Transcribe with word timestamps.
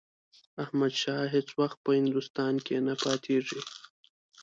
احمدشاه 0.63 1.23
هیڅ 1.35 1.47
وخت 1.61 1.77
په 1.85 1.91
هندوستان 1.99 2.53
کې 2.65 2.75
نه 2.87 2.93
پاتېږي. 3.03 3.61